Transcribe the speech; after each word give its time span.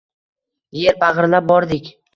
Er 0.87 0.99
bag`irlab 1.07 1.51
bordik 1.55 1.97